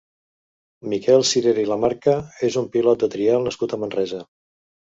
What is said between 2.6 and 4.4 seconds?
un pilot de trial nascut a Manresa.